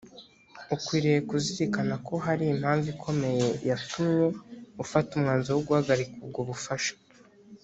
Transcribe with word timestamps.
ukwiriye 0.75 1.19
kuzirikana 1.29 1.95
ko 2.07 2.13
hari 2.25 2.43
impamvu 2.55 2.87
ikomeye 2.95 3.45
yatumye 3.69 4.25
ufata 4.83 5.09
umwanzuro 5.13 5.53
wo 5.57 5.63
guhagarika 5.67 6.13
ubwo 6.25 6.41
bufasha 6.49 6.93